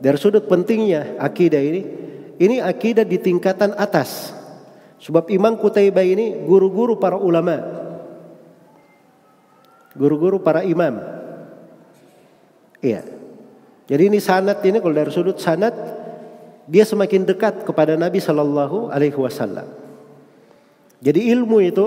[0.00, 1.82] dari sudut pentingnya akidah ini,
[2.40, 4.32] ini akidah di tingkatan atas.
[5.00, 7.60] Sebab Imam Kutaibah ini guru-guru para ulama.
[9.92, 11.00] Guru-guru para imam.
[12.80, 13.04] Iya.
[13.90, 15.74] Jadi ini sanat ini kalau dari sudut sanat
[16.70, 19.66] dia semakin dekat kepada Nabi Shallallahu Alaihi Wasallam.
[21.00, 21.86] Jadi ilmu itu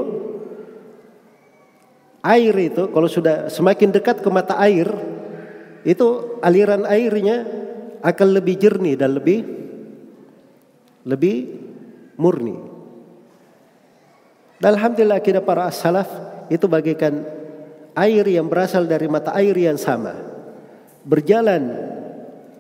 [2.25, 4.89] air itu kalau sudah semakin dekat ke mata air
[5.88, 7.62] itu aliran airnya
[8.04, 9.40] akan lebih jernih dan lebih
[11.08, 11.36] lebih
[12.20, 12.55] murni.
[14.60, 16.08] Dan alhamdulillah kita para salaf
[16.48, 17.24] itu bagaikan
[17.96, 20.16] air yang berasal dari mata air yang sama.
[21.04, 21.63] Berjalan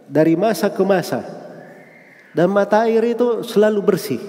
[0.07, 1.23] dari masa ke masa.
[2.33, 4.19] Dan mata air itu selalu bersih.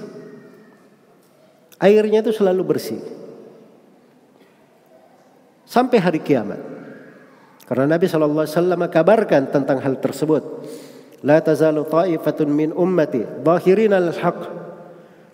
[1.82, 3.00] Airnya itu selalu bersih.
[5.64, 6.60] Sampai hari kiamat.
[7.64, 8.44] Karena Nabi SAW
[8.92, 10.44] kabarkan tentang hal tersebut.
[11.24, 14.44] La tazalu ta'ifatun min ummati zahirin al-haq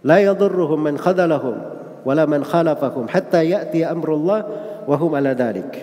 [0.06, 1.58] la yadurruhum man khadalahum
[2.06, 4.46] wala man khalafahum hatta ya'ti amrullah
[4.86, 5.82] wa hum ala dalik.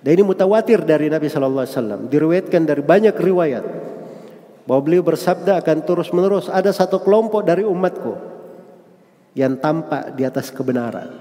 [0.00, 3.64] Dan ini mutawatir dari Nabi sallallahu alaihi wasallam, diriwayatkan dari banyak riwayat
[4.66, 8.14] bahwa beliau bersabda akan terus-menerus ada satu kelompok dari umatku
[9.36, 11.12] yang tampak di atas kebenaran.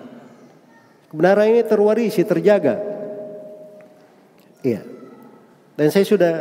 [1.11, 2.79] Kebenaran ini terwarisi, terjaga.
[4.65, 4.81] Iya.
[5.75, 6.33] Dan saya sudah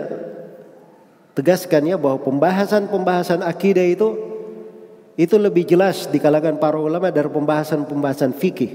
[1.34, 4.14] tegaskan ya bahwa pembahasan-pembahasan akidah itu
[5.14, 8.74] itu lebih jelas di kalangan para ulama dari pembahasan-pembahasan fikih.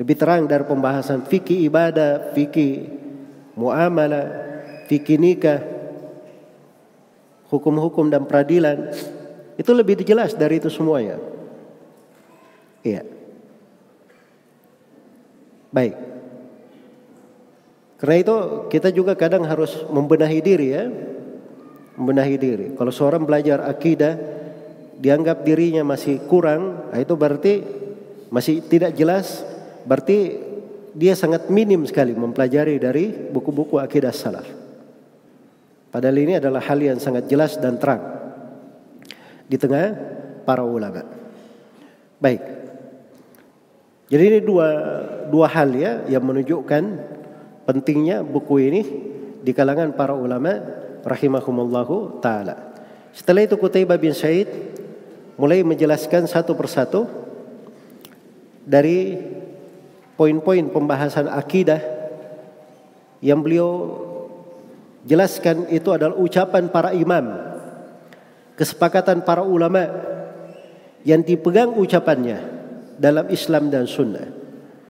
[0.00, 2.88] Lebih terang dari pembahasan fikih ibadah, fikih
[3.52, 4.28] muamalah,
[4.88, 5.60] fikih nikah,
[7.52, 8.96] hukum-hukum dan peradilan.
[9.60, 11.20] Itu lebih jelas dari itu semuanya.
[12.80, 13.04] Iya.
[15.68, 16.09] Baik.
[18.00, 18.36] Karena itu
[18.72, 20.88] kita juga kadang harus membenahi diri ya
[22.00, 22.66] membenahi diri.
[22.72, 24.16] Kalau seorang belajar akidah
[24.96, 27.60] dianggap dirinya masih kurang, nah itu berarti
[28.32, 29.44] masih tidak jelas,
[29.84, 30.40] berarti
[30.96, 34.48] dia sangat minim sekali mempelajari dari buku-buku akidah salaf.
[35.92, 38.00] Padahal ini adalah hal yang sangat jelas dan terang
[39.44, 39.92] di tengah
[40.48, 41.04] para ulama.
[42.16, 42.42] Baik.
[44.10, 44.68] Jadi ini dua
[45.30, 46.82] dua hal ya yang menunjukkan
[47.64, 48.82] pentingnya buku ini
[49.40, 50.60] di kalangan para ulama
[51.04, 52.70] rahimahumullahu taala.
[53.10, 54.48] Setelah itu Qutaibah bin Said
[55.40, 57.08] mulai menjelaskan satu persatu
[58.62, 59.18] dari
[60.14, 61.80] poin-poin pembahasan akidah
[63.24, 63.96] yang beliau
[65.08, 67.24] jelaskan itu adalah ucapan para imam,
[68.56, 69.88] kesepakatan para ulama
[71.08, 72.38] yang dipegang ucapannya
[73.00, 74.39] dalam Islam dan Sunnah.